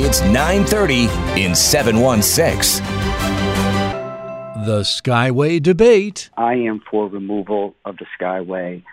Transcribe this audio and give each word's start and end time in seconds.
It's 0.00 0.20
9:30 0.20 1.08
in 1.36 1.56
716. 1.56 2.84
The 4.64 4.82
Skyway 4.82 5.60
debate. 5.60 6.30
I 6.36 6.54
am 6.54 6.80
for 6.88 7.08
removal 7.08 7.74
of 7.84 7.96
the 7.96 8.06
Skyway 8.16 8.84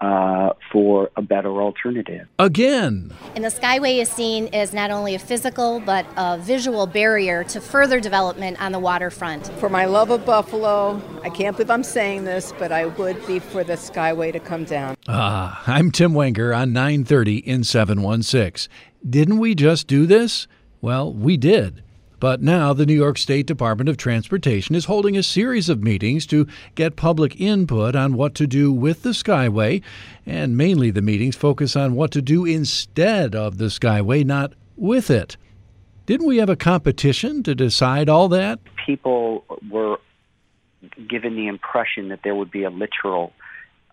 uh, 0.00 0.50
for 0.70 1.10
a 1.16 1.22
better 1.22 1.60
alternative. 1.60 2.28
Again. 2.38 3.12
And 3.34 3.44
the 3.44 3.48
Skyway 3.48 4.00
is 4.00 4.08
seen 4.08 4.48
as 4.52 4.72
not 4.72 4.92
only 4.92 5.16
a 5.16 5.18
physical 5.18 5.80
but 5.80 6.06
a 6.16 6.38
visual 6.38 6.86
barrier 6.86 7.42
to 7.44 7.60
further 7.60 7.98
development 7.98 8.62
on 8.62 8.70
the 8.70 8.78
waterfront. 8.78 9.48
For 9.58 9.68
my 9.68 9.86
love 9.86 10.10
of 10.10 10.24
Buffalo, 10.24 11.02
I 11.24 11.30
can't 11.30 11.56
believe 11.56 11.70
I'm 11.70 11.82
saying 11.82 12.24
this, 12.24 12.52
but 12.60 12.70
I 12.70 12.86
would 12.86 13.26
be 13.26 13.40
for 13.40 13.64
the 13.64 13.74
Skyway 13.74 14.32
to 14.32 14.38
come 14.38 14.64
down. 14.64 14.96
Ah, 15.08 15.64
I'm 15.66 15.90
Tim 15.90 16.14
Wenger 16.14 16.54
on 16.54 16.72
930 16.72 17.38
in 17.38 17.64
716. 17.64 18.70
Didn't 19.08 19.38
we 19.38 19.54
just 19.54 19.86
do 19.86 20.06
this? 20.06 20.46
Well, 20.80 21.12
we 21.12 21.36
did. 21.36 21.82
But 22.20 22.40
now 22.40 22.72
the 22.72 22.86
New 22.86 22.94
York 22.94 23.18
State 23.18 23.46
Department 23.46 23.90
of 23.90 23.98
Transportation 23.98 24.74
is 24.74 24.86
holding 24.86 25.14
a 25.14 25.22
series 25.22 25.68
of 25.68 25.82
meetings 25.82 26.24
to 26.28 26.46
get 26.74 26.96
public 26.96 27.38
input 27.38 27.94
on 27.94 28.14
what 28.14 28.34
to 28.36 28.46
do 28.46 28.72
with 28.72 29.02
the 29.02 29.10
Skyway, 29.10 29.82
and 30.24 30.56
mainly 30.56 30.90
the 30.90 31.02
meetings 31.02 31.36
focus 31.36 31.76
on 31.76 31.94
what 31.94 32.10
to 32.12 32.22
do 32.22 32.46
instead 32.46 33.34
of 33.34 33.58
the 33.58 33.66
Skyway, 33.66 34.24
not 34.24 34.54
with 34.76 35.10
it. 35.10 35.36
Didn't 36.06 36.26
we 36.26 36.38
have 36.38 36.48
a 36.48 36.56
competition 36.56 37.42
to 37.42 37.54
decide 37.54 38.08
all 38.08 38.28
that? 38.28 38.58
People 38.86 39.44
were 39.70 39.98
given 41.06 41.36
the 41.36 41.48
impression 41.48 42.08
that 42.08 42.20
there 42.24 42.34
would 42.34 42.50
be 42.50 42.64
a 42.64 42.70
literal 42.70 43.34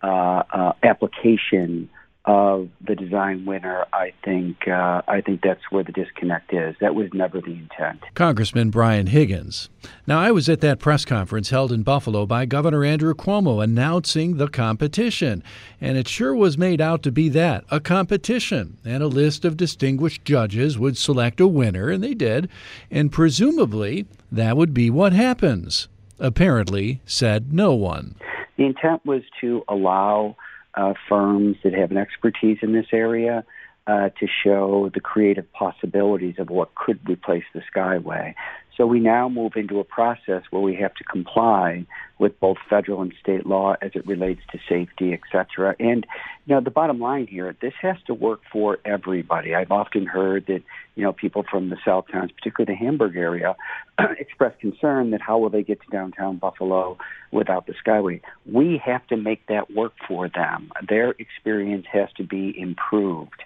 uh, 0.02 0.42
uh, 0.50 0.72
application 0.82 1.90
of 2.24 2.68
the 2.86 2.94
design 2.94 3.44
winner, 3.44 3.84
I 3.92 4.12
think 4.24 4.68
uh, 4.68 5.02
I 5.08 5.20
think 5.20 5.40
that's 5.42 5.62
where 5.70 5.82
the 5.82 5.90
disconnect 5.90 6.54
is. 6.54 6.76
That 6.80 6.94
was 6.94 7.08
never 7.12 7.40
the 7.40 7.52
intent. 7.52 8.02
Congressman 8.14 8.70
Brian 8.70 9.08
Higgins. 9.08 9.68
Now, 10.06 10.20
I 10.20 10.30
was 10.30 10.48
at 10.48 10.60
that 10.60 10.78
press 10.78 11.04
conference 11.04 11.50
held 11.50 11.72
in 11.72 11.82
Buffalo 11.82 12.24
by 12.24 12.46
Governor 12.46 12.84
Andrew 12.84 13.14
Cuomo 13.14 13.62
announcing 13.62 14.36
the 14.36 14.46
competition, 14.46 15.42
and 15.80 15.98
it 15.98 16.06
sure 16.06 16.34
was 16.34 16.56
made 16.56 16.80
out 16.80 17.02
to 17.02 17.10
be 17.10 17.28
that 17.30 17.64
a 17.70 17.80
competition, 17.80 18.78
and 18.84 19.02
a 19.02 19.08
list 19.08 19.44
of 19.44 19.56
distinguished 19.56 20.24
judges 20.24 20.78
would 20.78 20.96
select 20.96 21.40
a 21.40 21.48
winner, 21.48 21.90
and 21.90 22.04
they 22.04 22.14
did, 22.14 22.48
and 22.90 23.10
presumably 23.10 24.06
that 24.30 24.56
would 24.56 24.72
be 24.72 24.90
what 24.90 25.12
happens. 25.12 25.88
Apparently, 26.20 27.00
said 27.04 27.52
no 27.52 27.74
one. 27.74 28.14
The 28.56 28.66
intent 28.66 29.04
was 29.04 29.22
to 29.40 29.64
allow 29.68 30.36
uh, 30.74 30.94
firms 31.08 31.56
that 31.64 31.74
have 31.74 31.90
an 31.90 31.96
expertise 31.96 32.58
in 32.62 32.72
this 32.72 32.86
area 32.92 33.44
uh, 33.86 34.10
to 34.20 34.26
show 34.44 34.90
the 34.94 35.00
creative 35.00 35.50
possibilities 35.52 36.36
of 36.38 36.50
what 36.50 36.74
could 36.74 37.00
replace 37.08 37.44
the 37.52 37.62
Skyway. 37.74 38.34
So 38.76 38.86
we 38.86 39.00
now 39.00 39.28
move 39.28 39.52
into 39.56 39.80
a 39.80 39.84
process 39.84 40.42
where 40.50 40.62
we 40.62 40.74
have 40.76 40.94
to 40.94 41.04
comply 41.04 41.86
with 42.18 42.38
both 42.40 42.56
federal 42.70 43.02
and 43.02 43.12
state 43.20 43.44
law 43.44 43.74
as 43.82 43.90
it 43.94 44.06
relates 44.06 44.40
to 44.52 44.58
safety, 44.68 45.12
et 45.12 45.20
cetera. 45.30 45.74
And, 45.78 46.06
you 46.46 46.54
know, 46.54 46.60
the 46.60 46.70
bottom 46.70 46.98
line 46.98 47.26
here, 47.26 47.54
this 47.60 47.74
has 47.82 47.96
to 48.06 48.14
work 48.14 48.40
for 48.50 48.78
everybody. 48.84 49.54
I've 49.54 49.72
often 49.72 50.06
heard 50.06 50.46
that, 50.46 50.62
you 50.94 51.02
know, 51.02 51.12
people 51.12 51.44
from 51.50 51.68
the 51.68 51.76
South 51.84 52.06
Towns, 52.10 52.30
particularly 52.32 52.74
the 52.74 52.84
Hamburg 52.84 53.16
area, 53.16 53.56
express 54.18 54.54
concern 54.60 55.10
that 55.10 55.20
how 55.20 55.38
will 55.38 55.50
they 55.50 55.62
get 55.62 55.80
to 55.82 55.86
downtown 55.90 56.38
Buffalo 56.38 56.96
without 57.30 57.66
the 57.66 57.74
Skyway? 57.84 58.20
We 58.50 58.80
have 58.84 59.06
to 59.08 59.16
make 59.16 59.46
that 59.48 59.70
work 59.70 59.92
for 60.08 60.28
them. 60.28 60.70
Their 60.88 61.10
experience 61.18 61.86
has 61.92 62.08
to 62.16 62.24
be 62.24 62.54
improved. 62.58 63.42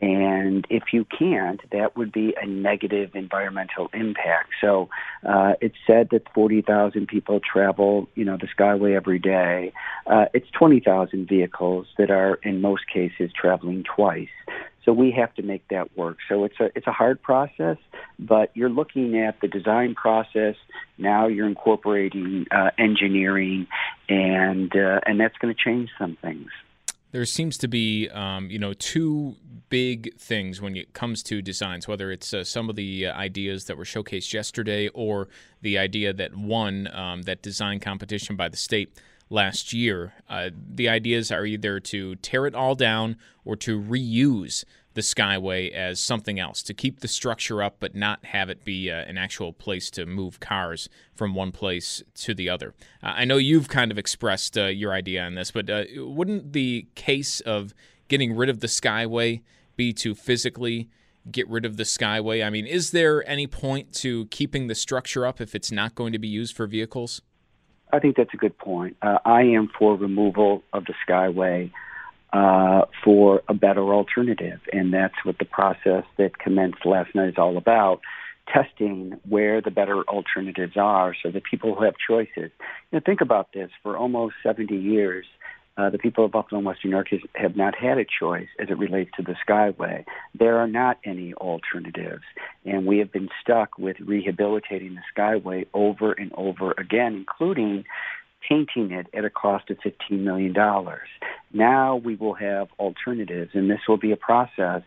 And 0.00 0.66
if 0.68 0.92
you 0.92 1.06
can't, 1.06 1.60
that 1.72 1.96
would 1.96 2.12
be 2.12 2.34
a 2.40 2.46
negative 2.46 3.14
environmental 3.14 3.88
impact. 3.94 4.50
So 4.60 4.90
uh, 5.26 5.54
it's 5.62 5.76
said 5.86 6.08
that 6.10 6.30
40,000 6.34 7.08
people 7.08 7.40
travel, 7.40 8.08
you 8.14 8.24
know, 8.24 8.36
the 8.36 8.46
Skyway 8.46 8.94
every 8.94 9.18
day. 9.18 9.72
Uh, 10.06 10.26
it's 10.34 10.50
20,000 10.50 11.26
vehicles 11.26 11.86
that 11.96 12.10
are, 12.10 12.34
in 12.42 12.60
most 12.60 12.82
cases, 12.92 13.30
traveling 13.34 13.84
twice. 13.84 14.28
So 14.84 14.92
we 14.92 15.10
have 15.12 15.34
to 15.34 15.42
make 15.42 15.66
that 15.68 15.96
work. 15.96 16.18
So 16.28 16.44
it's 16.44 16.60
a 16.60 16.70
it's 16.76 16.86
a 16.86 16.92
hard 16.92 17.20
process, 17.20 17.76
but 18.20 18.52
you're 18.54 18.70
looking 18.70 19.18
at 19.18 19.40
the 19.40 19.48
design 19.48 19.96
process. 19.96 20.54
Now 20.96 21.26
you're 21.26 21.48
incorporating 21.48 22.46
uh, 22.52 22.70
engineering, 22.78 23.66
and 24.08 24.70
uh, 24.76 25.00
and 25.04 25.18
that's 25.18 25.36
going 25.38 25.52
to 25.52 25.60
change 25.60 25.90
some 25.98 26.16
things 26.22 26.50
there 27.16 27.24
seems 27.24 27.56
to 27.56 27.66
be, 27.66 28.10
um, 28.10 28.50
you 28.50 28.58
know, 28.58 28.74
two 28.74 29.36
big 29.70 30.14
things 30.18 30.60
when 30.60 30.76
it 30.76 30.92
comes 30.92 31.22
to 31.22 31.40
designs, 31.40 31.88
whether 31.88 32.12
it's 32.12 32.34
uh, 32.34 32.44
some 32.44 32.68
of 32.68 32.76
the 32.76 33.06
uh, 33.06 33.14
ideas 33.14 33.64
that 33.64 33.78
were 33.78 33.84
showcased 33.84 34.34
yesterday 34.34 34.88
or 34.88 35.26
the 35.62 35.78
idea 35.78 36.12
that 36.12 36.36
won 36.36 36.86
um, 36.92 37.22
that 37.22 37.40
design 37.40 37.80
competition 37.80 38.36
by 38.36 38.50
the 38.50 38.56
state 38.58 38.92
last 39.30 39.72
year. 39.72 40.12
Uh, 40.28 40.50
the 40.74 40.90
ideas 40.90 41.32
are 41.32 41.46
either 41.46 41.80
to 41.80 42.16
tear 42.16 42.44
it 42.44 42.54
all 42.54 42.74
down 42.74 43.16
or 43.46 43.56
to 43.56 43.80
reuse 43.80 44.66
the 44.96 45.02
Skyway 45.02 45.70
as 45.70 46.00
something 46.00 46.40
else, 46.40 46.62
to 46.62 46.74
keep 46.74 47.00
the 47.00 47.08
structure 47.08 47.62
up 47.62 47.76
but 47.78 47.94
not 47.94 48.24
have 48.24 48.48
it 48.48 48.64
be 48.64 48.90
uh, 48.90 48.94
an 48.94 49.18
actual 49.18 49.52
place 49.52 49.90
to 49.90 50.06
move 50.06 50.40
cars 50.40 50.88
from 51.14 51.34
one 51.34 51.52
place 51.52 52.02
to 52.14 52.34
the 52.34 52.48
other. 52.48 52.74
Uh, 53.02 53.12
I 53.14 53.26
know 53.26 53.36
you've 53.36 53.68
kind 53.68 53.92
of 53.92 53.98
expressed 53.98 54.56
uh, 54.56 54.64
your 54.64 54.92
idea 54.92 55.22
on 55.22 55.34
this, 55.34 55.50
but 55.50 55.68
uh, 55.68 55.84
wouldn't 55.98 56.54
the 56.54 56.86
case 56.94 57.40
of 57.40 57.74
getting 58.08 58.34
rid 58.34 58.48
of 58.48 58.60
the 58.60 58.66
Skyway 58.66 59.42
be 59.76 59.92
to 59.92 60.14
physically 60.14 60.88
get 61.30 61.46
rid 61.48 61.66
of 61.66 61.76
the 61.76 61.82
Skyway? 61.82 62.44
I 62.44 62.48
mean, 62.48 62.66
is 62.66 62.90
there 62.90 63.28
any 63.28 63.46
point 63.46 63.92
to 63.96 64.24
keeping 64.26 64.66
the 64.66 64.74
structure 64.74 65.26
up 65.26 65.42
if 65.42 65.54
it's 65.54 65.70
not 65.70 65.94
going 65.94 66.14
to 66.14 66.18
be 66.18 66.28
used 66.28 66.56
for 66.56 66.66
vehicles? 66.66 67.20
I 67.92 67.98
think 67.98 68.16
that's 68.16 68.32
a 68.32 68.38
good 68.38 68.56
point. 68.56 68.96
Uh, 69.02 69.18
I 69.26 69.42
am 69.42 69.68
for 69.78 69.94
removal 69.94 70.62
of 70.72 70.86
the 70.86 70.94
Skyway 71.06 71.70
uh, 72.32 72.82
for 73.04 73.42
a 73.48 73.54
better 73.54 73.94
alternative. 73.94 74.60
And 74.72 74.92
that's 74.92 75.14
what 75.24 75.38
the 75.38 75.44
process 75.44 76.04
that 76.18 76.38
commenced 76.38 76.84
last 76.84 77.14
night 77.14 77.28
is 77.28 77.38
all 77.38 77.56
about 77.56 78.00
testing 78.52 79.18
where 79.28 79.60
the 79.60 79.70
better 79.70 80.02
alternatives 80.04 80.76
are 80.76 81.14
so 81.22 81.30
that 81.30 81.44
people 81.44 81.74
who 81.74 81.84
have 81.84 81.94
choices. 82.06 82.50
You 82.90 82.92
know, 82.92 83.00
think 83.04 83.20
about 83.20 83.52
this 83.52 83.70
for 83.82 83.96
almost 83.96 84.34
70 84.42 84.76
years. 84.76 85.26
Uh, 85.78 85.90
the 85.90 85.98
people 85.98 86.24
of 86.24 86.32
Buffalo 86.32 86.58
and 86.58 86.66
Western 86.66 86.90
New 86.90 86.96
York 86.96 87.08
have 87.34 87.54
not 87.54 87.74
had 87.76 87.98
a 87.98 88.06
choice 88.06 88.48
as 88.58 88.70
it 88.70 88.78
relates 88.78 89.10
to 89.16 89.22
the 89.22 89.34
Skyway. 89.46 90.04
There 90.34 90.56
are 90.56 90.66
not 90.66 90.98
any 91.04 91.34
alternatives, 91.34 92.22
and 92.64 92.86
we 92.86 92.98
have 92.98 93.12
been 93.12 93.28
stuck 93.42 93.76
with 93.76 94.00
rehabilitating 94.00 94.94
the 94.94 95.02
Skyway 95.14 95.66
over 95.74 96.12
and 96.12 96.32
over 96.34 96.72
again, 96.78 97.14
including 97.14 97.84
painting 98.48 98.92
it 98.92 99.06
at 99.14 99.24
a 99.24 99.30
cost 99.30 99.70
of 99.70 99.78
$15 99.78 100.20
million. 100.20 100.54
Now 101.52 101.96
we 101.96 102.16
will 102.16 102.34
have 102.34 102.68
alternatives, 102.78 103.50
and 103.54 103.70
this 103.70 103.80
will 103.88 103.96
be 103.96 104.12
a 104.12 104.16
process 104.16 104.82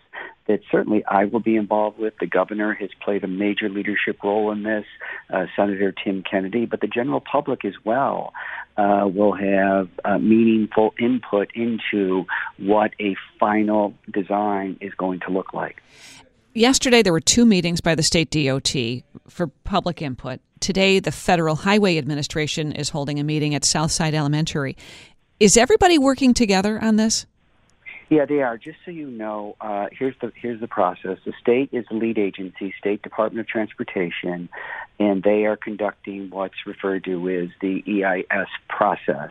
that 0.48 0.62
certainly 0.72 1.04
I 1.06 1.26
will 1.26 1.40
be 1.40 1.56
involved 1.56 2.00
with. 2.00 2.14
The 2.20 2.28
governor 2.28 2.74
has 2.74 2.90
played 3.04 3.24
a 3.24 3.28
major 3.28 3.70
leadership 3.70 4.24
role 4.24 4.52
in 4.52 4.64
this, 4.64 4.86
uh, 5.32 5.46
Senator 5.56 5.92
Tim 5.92 6.24
Kennedy, 6.24 6.66
but 6.66 6.82
the 6.82 6.88
general 6.88 7.22
public 7.22 7.66
as 7.66 7.76
well 7.84 8.34
uh, 8.78 9.08
will 9.08 9.34
have 9.34 9.90
uh, 10.04 10.18
meaningful 10.18 10.94
input 11.00 11.50
into 11.54 12.26
what 12.58 12.92
a 13.00 13.16
final 13.40 13.94
design 14.12 14.78
is 14.82 14.94
going 14.96 15.20
to 15.28 15.32
look 15.32 15.54
like. 15.54 15.82
Yesterday, 16.60 17.02
there 17.02 17.14
were 17.14 17.22
two 17.22 17.46
meetings 17.46 17.80
by 17.80 17.96
the 17.96 18.04
state 18.04 18.32
DOT 18.32 18.76
for 19.30 19.48
public 19.64 20.02
input. 20.02 20.42
Today, 20.60 21.00
the 21.00 21.10
Federal 21.10 21.56
Highway 21.56 21.98
Administration 21.98 22.74
is 22.74 22.90
holding 22.90 23.18
a 23.18 23.24
meeting 23.24 23.56
at 23.56 23.64
Southside 23.64 24.14
Elementary. 24.14 24.76
Is 25.40 25.56
everybody 25.56 25.98
working 25.98 26.34
together 26.34 26.78
on 26.78 26.98
this? 26.98 27.26
Yeah, 28.10 28.26
they 28.26 28.42
are. 28.42 28.58
Just 28.58 28.78
so 28.84 28.92
you 28.92 29.10
know, 29.10 29.56
uh, 29.62 29.86
here's 29.94 30.16
the 30.20 30.34
here's 30.36 30.60
the 30.60 30.68
process. 30.68 31.18
The 31.24 31.32
state 31.40 31.70
is 31.72 31.86
the 31.90 31.96
lead 31.96 32.18
agency, 32.18 32.74
State 32.78 33.04
Department 33.04 33.40
of 33.40 33.48
Transportation, 33.48 34.50
and 35.00 35.24
they 35.24 35.46
are 35.46 35.56
conducting 35.56 36.30
what's 36.30 36.66
referred 36.66 37.06
to 37.06 37.30
as 37.30 37.50
the 37.62 37.82
EIS 37.88 38.48
process. 38.68 39.30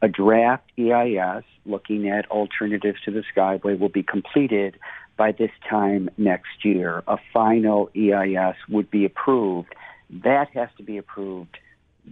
A 0.00 0.06
draft 0.06 0.70
EIS 0.78 1.42
looking 1.66 2.08
at 2.08 2.30
alternatives 2.30 3.00
to 3.04 3.10
the 3.10 3.24
Skyway 3.34 3.76
will 3.76 3.88
be 3.88 4.04
completed 4.04 4.78
by 5.18 5.32
this 5.32 5.50
time 5.68 6.08
next 6.16 6.64
year, 6.64 7.02
a 7.06 7.18
final 7.32 7.90
EIS 7.94 8.54
would 8.70 8.90
be 8.90 9.04
approved. 9.04 9.74
That 10.24 10.48
has 10.54 10.70
to 10.78 10.82
be 10.82 10.96
approved 10.96 11.58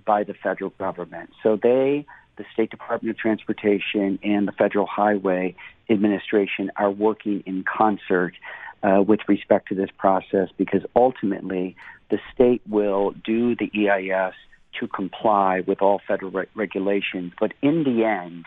by 0.04 0.24
the 0.24 0.34
federal 0.34 0.70
government. 0.70 1.30
So 1.42 1.56
they, 1.56 2.04
the 2.36 2.44
State 2.52 2.70
Department 2.70 3.16
of 3.16 3.18
Transportation 3.18 4.18
and 4.22 4.46
the 4.46 4.52
Federal 4.52 4.86
Highway 4.86 5.54
Administration 5.88 6.70
are 6.76 6.90
working 6.90 7.42
in 7.46 7.64
concert 7.64 8.34
uh, 8.82 9.02
with 9.06 9.20
respect 9.28 9.68
to 9.68 9.74
this 9.76 9.90
process 9.96 10.48
because 10.58 10.82
ultimately 10.94 11.76
the 12.10 12.18
state 12.34 12.60
will 12.68 13.12
do 13.24 13.54
the 13.54 13.70
EIS 13.88 14.34
to 14.80 14.88
comply 14.88 15.60
with 15.60 15.80
all 15.80 16.00
federal 16.06 16.32
re- 16.32 16.46
regulations. 16.54 17.32
But 17.40 17.52
in 17.62 17.84
the 17.84 18.04
end, 18.04 18.44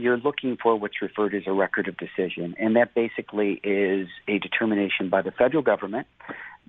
you're 0.00 0.18
looking 0.18 0.56
for 0.56 0.76
what's 0.76 1.00
referred 1.02 1.34
as 1.34 1.42
a 1.46 1.52
record 1.52 1.88
of 1.88 1.96
decision, 1.96 2.54
and 2.58 2.76
that 2.76 2.94
basically 2.94 3.60
is 3.62 4.08
a 4.28 4.38
determination 4.38 5.08
by 5.08 5.22
the 5.22 5.30
federal 5.30 5.62
government 5.62 6.06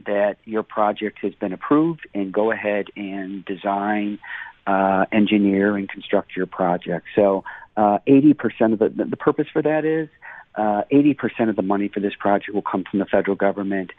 that 0.05 0.37
your 0.45 0.63
project 0.63 1.19
has 1.21 1.33
been 1.35 1.53
approved 1.53 2.07
and 2.13 2.33
go 2.33 2.51
ahead 2.51 2.87
and 2.95 3.45
design, 3.45 4.19
uh, 4.67 5.05
engineer, 5.11 5.77
and 5.77 5.89
construct 5.89 6.35
your 6.35 6.45
project. 6.45 7.05
So, 7.15 7.43
uh, 7.77 7.99
80% 8.07 8.73
of 8.73 8.79
the, 8.79 9.05
the 9.05 9.17
purpose 9.17 9.47
for 9.51 9.61
that 9.61 9.85
is 9.85 10.09
uh, 10.55 10.83
80% 10.91 11.49
of 11.49 11.55
the 11.55 11.61
money 11.61 11.87
for 11.87 11.99
this 11.99 12.13
project 12.19 12.53
will 12.53 12.61
come 12.61 12.83
from 12.89 12.99
the 12.99 13.05
federal 13.05 13.35
government. 13.35 13.91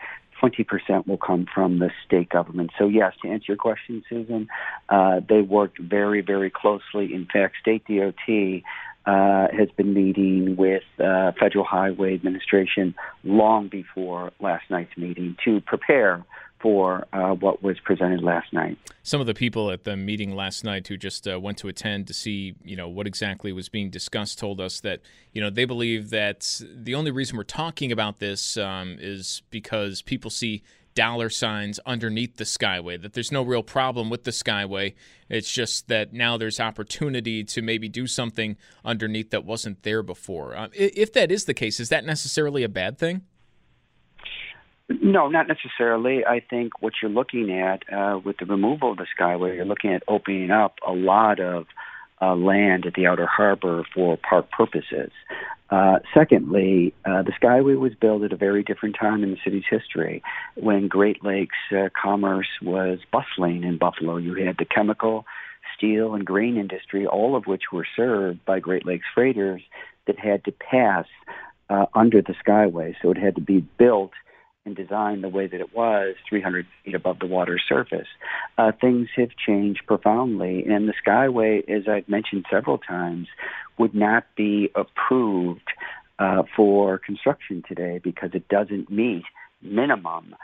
20% 0.43 1.07
will 1.07 1.17
come 1.17 1.47
from 1.53 1.79
the 1.79 1.91
state 2.05 2.29
government. 2.29 2.71
So, 2.79 2.89
yes, 2.89 3.15
to 3.23 3.29
answer 3.29 3.47
your 3.49 3.57
question, 3.57 4.03
Susan, 4.09 4.49
uh, 4.89 5.21
they 5.27 5.41
worked 5.41 5.79
very, 5.79 6.21
very 6.21 6.51
closely. 6.51 7.15
In 7.15 7.27
fact, 7.33 7.57
State 7.61 7.85
DOT 7.87 8.63
uh, 9.07 9.49
has 9.57 9.69
been 9.77 9.95
meeting 9.95 10.57
with 10.57 10.83
uh, 10.99 11.33
Federal 11.39 11.65
Highway 11.65 12.15
Administration 12.15 12.95
long 13.25 13.69
before 13.69 14.33
last 14.41 14.65
night's 14.71 14.97
meeting 14.97 15.37
to 15.45 15.61
prepare 15.61 16.25
for 16.63 17.05
uh, 17.13 17.35
what 17.35 17.63
was 17.63 17.79
presented 17.81 18.23
last 18.23 18.53
night. 18.53 18.79
Some 19.03 19.21
of 19.21 19.27
the 19.27 19.35
people 19.35 19.73
at 19.73 19.83
the 19.83 19.97
meeting 19.97 20.37
last 20.37 20.63
night 20.63 20.87
who 20.87 20.97
just 20.97 21.27
uh, 21.27 21.39
went 21.41 21.59
to 21.59 21.69
attend 21.69 22.07
to 22.07 22.15
see, 22.15 22.55
you 22.65 22.77
know, 22.77 22.89
what 22.89 23.09
exactly 23.09 23.53
was 23.53 23.69
being 23.69 23.91
discussed 23.91 24.39
told 24.39 24.61
us 24.61 24.79
that, 24.81 25.01
you 25.33 25.41
know, 25.41 25.51
they 25.51 25.65
believe 25.65 26.11
that 26.11 26.61
the 26.73 26.95
only 26.95 27.11
reason 27.11 27.37
we're 27.37 27.43
talking 27.43 27.91
about 27.91 28.21
this 28.21 28.57
um, 28.57 28.97
is 29.01 29.43
because 29.51 30.03
people 30.03 30.31
see 30.31 30.63
dollar 30.95 31.29
signs 31.29 31.79
underneath 31.87 32.37
the 32.37 32.45
Skyway, 32.45 33.01
that 33.01 33.13
there's 33.15 33.33
no 33.33 33.43
real 33.43 33.63
problem 33.63 34.11
with 34.11 34.25
the 34.25 34.31
Skyway. 34.31 34.95
It's 35.29 35.53
just 35.53 35.89
that 35.89 36.13
now 36.13 36.37
there's 36.37 36.61
opportunity 36.61 37.45
to 37.45 37.63
maybe 37.63 37.89
do 37.89 38.07
something 38.07 38.57
underneath 38.85 39.31
that 39.31 39.45
wasn't 39.45 39.83
there 39.83 40.03
before. 40.03 40.57
Uh, 40.57 40.69
if 40.75 41.13
that 41.15 41.31
is 41.31 41.45
the 41.47 41.55
case, 41.55 41.81
is 41.81 41.89
that 41.89 42.05
necessarily 42.05 42.63
a 42.63 42.69
bad 42.69 42.99
thing? 42.99 43.23
No, 44.89 45.29
not 45.29 45.47
necessarily. 45.49 46.25
I 46.27 46.41
think 46.41 46.83
what 46.83 46.95
you're 47.01 47.11
looking 47.11 47.51
at 47.59 47.83
uh, 47.93 48.19
with 48.23 48.37
the 48.39 48.47
removal 48.47 48.93
of 48.93 48.99
the 48.99 49.07
Skyway, 49.19 49.57
you're 49.57 49.65
looking 49.65 49.93
at 49.93 50.03
opening 50.09 50.51
up 50.51 50.77
a 50.87 50.93
lot 50.93 51.41
of 51.41 51.67
uh, 52.21 52.35
land 52.35 52.87
at 52.87 52.95
the 52.95 53.07
outer 53.07 53.27
harbor 53.27 53.85
for 53.95 54.17
park 54.17 54.51
purposes. 54.51 55.11
Uh, 55.73 56.01
secondly, 56.13 56.93
uh, 57.07 57.23
the 57.23 57.33
Skyway 57.33 57.79
was 57.79 57.95
built 57.95 58.23
at 58.25 58.33
a 58.35 58.37
very 58.37 58.63
different 58.63 58.95
time 58.95 59.25
in 59.25 59.31
the 59.31 59.39
city's 59.43 59.65
history 59.71 60.23
when 60.55 60.87
Great 60.87 61.25
Lakes 61.25 61.57
uh, 61.75 61.89
commerce 62.01 62.51
was 62.61 62.99
bustling 63.11 63.65
in 63.65 63.79
Buffalo. 63.79 64.19
You 64.19 64.35
had 64.35 64.59
the 64.59 64.67
chemical, 64.67 65.25
steel, 65.75 66.15
and 66.15 66.27
grain 66.27 66.59
industry, 66.59 67.07
all 67.07 67.35
of 67.37 67.47
which 67.47 67.73
were 67.73 67.87
served 67.97 68.45
by 68.45 68.61
Great 68.61 68.85
Lakes 68.85 69.07
freighters 69.15 69.63
that 70.07 70.19
had 70.19 70.45
to 70.45 70.53
pass 70.53 71.07
uh, 71.71 71.87
under 71.95 72.21
the 72.21 72.35
Skyway. 72.47 72.95
So 73.01 73.11
it 73.11 73.17
had 73.17 73.37
to 73.37 73.41
be 73.41 73.61
built 73.79 74.13
and 74.65 74.77
designed 74.77 75.25
the 75.25 75.29
way 75.29 75.47
that 75.47 75.61
it 75.61 75.75
was 75.75 76.15
300 76.29 76.67
feet 76.85 76.95
above 76.95 77.19
the 77.19 77.27
water 77.27 77.59
surface. 77.69 78.07
Uh, 78.59 78.73
things 78.81 79.09
have 79.17 79.31
changed 79.47 79.83
profoundly, 79.87 80.65
and 80.65 80.89
the 80.89 80.95
Skyway, 81.05 81.69
as 81.69 81.89
I've 81.89 82.09
mentioned 82.09 82.47
several 82.51 82.79
times, 82.79 83.29
would 83.79 83.95
not 83.95 84.25
be 84.37 84.71
approved 84.75 85.69
uh, 86.19 86.43
for 86.55 86.99
construction 86.99 87.63
today 87.67 88.01
because 88.03 88.31
it 88.35 88.49
doesn't 88.49 88.91
meet 88.91 89.25
minimum 89.61 90.35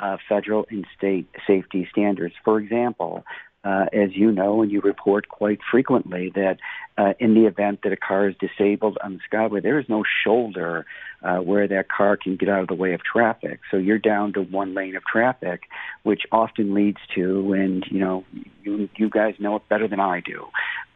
uh, 0.00 0.16
federal 0.28 0.66
and 0.70 0.86
state 0.96 1.28
safety 1.46 1.86
standards. 1.92 2.34
For 2.44 2.58
example, 2.58 3.24
uh, 3.64 3.86
as 3.92 4.10
you 4.14 4.32
know, 4.32 4.62
and 4.62 4.70
you 4.70 4.80
report 4.80 5.28
quite 5.28 5.58
frequently, 5.70 6.32
that 6.34 6.58
uh, 6.96 7.14
in 7.18 7.34
the 7.34 7.46
event 7.46 7.80
that 7.82 7.92
a 7.92 7.96
car 7.96 8.28
is 8.28 8.34
disabled 8.40 8.98
on 9.02 9.14
the 9.14 9.36
Skyway, 9.36 9.62
there 9.62 9.78
is 9.78 9.88
no 9.88 10.04
shoulder 10.24 10.86
uh, 11.22 11.38
where 11.38 11.66
that 11.66 11.88
car 11.88 12.16
can 12.16 12.36
get 12.36 12.48
out 12.48 12.60
of 12.60 12.68
the 12.68 12.74
way 12.74 12.92
of 12.94 13.00
traffic. 13.02 13.60
So 13.70 13.76
you're 13.76 13.98
down 13.98 14.32
to 14.34 14.42
one 14.42 14.74
lane 14.74 14.96
of 14.96 15.04
traffic, 15.04 15.62
which 16.02 16.22
often 16.30 16.74
leads 16.74 16.98
to, 17.14 17.52
and 17.52 17.84
you 17.90 17.98
know, 17.98 18.24
you, 18.62 18.88
you 18.96 19.10
guys 19.10 19.34
know 19.38 19.56
it 19.56 19.68
better 19.68 19.88
than 19.88 20.00
I 20.00 20.20
do, 20.20 20.46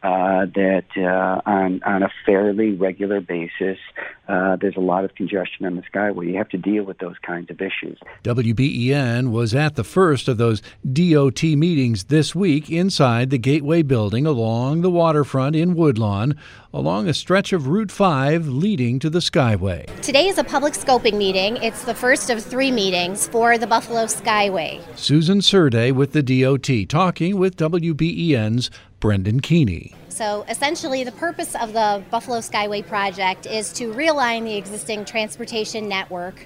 uh, 0.03 0.45
that 0.53 0.85
uh, 0.97 1.41
on 1.49 1.81
on 1.83 2.03
a 2.03 2.09
fairly 2.25 2.73
regular 2.73 3.21
basis, 3.21 3.77
uh, 4.27 4.57
there's 4.57 4.75
a 4.75 4.81
lot 4.81 5.05
of 5.05 5.15
congestion 5.15 5.65
on 5.65 5.77
the 5.77 5.81
Skyway. 5.81 6.27
You 6.27 6.37
have 6.37 6.49
to 6.49 6.57
deal 6.57 6.83
with 6.83 6.97
those 6.97 7.15
kinds 7.25 7.49
of 7.49 7.61
issues. 7.61 7.97
WBEN 8.23 9.31
was 9.31 9.55
at 9.55 9.75
the 9.75 9.83
first 9.83 10.27
of 10.27 10.37
those 10.37 10.61
DOT 10.91 11.43
meetings 11.43 12.05
this 12.05 12.35
week 12.35 12.69
inside 12.69 13.29
the 13.29 13.37
Gateway 13.37 13.81
Building 13.81 14.25
along 14.25 14.81
the 14.81 14.91
waterfront 14.91 15.55
in 15.55 15.73
Woodlawn, 15.73 16.35
along 16.73 17.07
a 17.07 17.13
stretch 17.13 17.53
of 17.53 17.67
Route 17.67 17.91
5 17.91 18.47
leading 18.47 18.99
to 18.99 19.09
the 19.09 19.19
Skyway. 19.19 19.85
Today 20.01 20.12
is 20.21 20.37
a 20.37 20.43
public 20.43 20.73
scoping 20.73 21.17
meeting. 21.17 21.57
It's 21.57 21.85
the 21.85 21.95
first 21.95 22.29
of 22.29 22.43
three 22.43 22.69
meetings 22.69 23.27
for 23.27 23.57
the 23.57 23.65
Buffalo 23.65 24.05
Skyway. 24.05 24.79
Susan 24.95 25.39
Surdej 25.39 25.91
with 25.93 26.11
the 26.11 26.21
DOT 26.21 26.87
talking 26.87 27.39
with 27.39 27.57
WBEN's 27.57 28.69
Brendan 28.99 29.41
Keany. 29.41 29.95
So 30.09 30.45
essentially, 30.47 31.03
the 31.03 31.13
purpose 31.13 31.55
of 31.55 31.73
the 31.73 32.03
Buffalo 32.11 32.39
Skyway 32.41 32.85
project 32.85 33.47
is 33.47 33.73
to 33.73 33.91
realign 33.91 34.43
the 34.43 34.55
existing 34.55 35.05
transportation 35.05 35.89
network, 35.89 36.45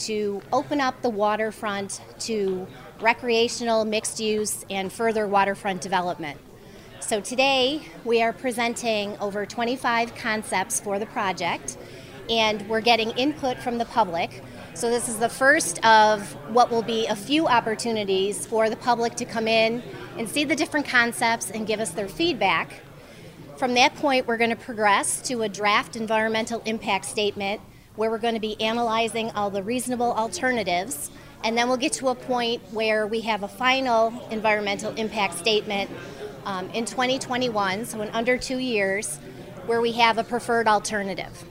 to 0.00 0.42
open 0.52 0.82
up 0.82 1.00
the 1.00 1.08
waterfront 1.08 2.02
to 2.18 2.66
recreational, 3.00 3.86
mixed 3.86 4.20
use, 4.20 4.66
and 4.68 4.92
further 4.92 5.26
waterfront 5.26 5.80
development. 5.80 6.38
So 7.00 7.22
today, 7.22 7.80
we 8.04 8.20
are 8.20 8.34
presenting 8.34 9.16
over 9.20 9.46
25 9.46 10.14
concepts 10.16 10.80
for 10.80 10.98
the 10.98 11.06
project, 11.06 11.78
and 12.28 12.68
we're 12.68 12.80
getting 12.80 13.10
input 13.12 13.58
from 13.58 13.78
the 13.78 13.84
public. 13.86 14.42
So 14.74 14.90
this 14.90 15.08
is 15.08 15.18
the 15.18 15.28
first 15.28 15.84
of 15.84 16.32
what 16.52 16.70
will 16.70 16.82
be 16.82 17.06
a 17.06 17.16
few 17.16 17.46
opportunities 17.46 18.46
for 18.46 18.68
the 18.68 18.76
public 18.76 19.14
to 19.16 19.24
come 19.24 19.48
in 19.48 19.82
and 20.18 20.28
see 20.28 20.44
the 20.44 20.56
different 20.56 20.86
concepts 20.86 21.50
and 21.50 21.66
give 21.66 21.80
us 21.80 21.90
their 21.90 22.08
feedback. 22.08 22.82
From 23.56 23.72
that 23.74 23.94
point, 23.94 24.26
we're 24.26 24.36
going 24.36 24.50
to 24.50 24.56
progress 24.56 25.22
to 25.28 25.42
a 25.42 25.48
draft 25.48 25.96
environmental 25.96 26.60
impact 26.66 27.06
statement 27.06 27.62
where 27.94 28.10
we're 28.10 28.18
going 28.18 28.34
to 28.34 28.40
be 28.40 28.60
analyzing 28.60 29.30
all 29.30 29.48
the 29.48 29.62
reasonable 29.62 30.12
alternatives. 30.12 31.10
And 31.42 31.56
then 31.56 31.68
we'll 31.68 31.78
get 31.78 31.92
to 31.94 32.08
a 32.08 32.14
point 32.14 32.62
where 32.72 33.06
we 33.06 33.22
have 33.22 33.42
a 33.42 33.48
final 33.48 34.28
environmental 34.30 34.92
impact 34.96 35.38
statement 35.38 35.90
um, 36.44 36.68
in 36.70 36.84
2021, 36.84 37.86
so 37.86 38.02
in 38.02 38.10
under 38.10 38.36
two 38.36 38.58
years, 38.58 39.16
where 39.66 39.80
we 39.80 39.92
have 39.92 40.18
a 40.18 40.24
preferred 40.24 40.68
alternative. 40.68 41.44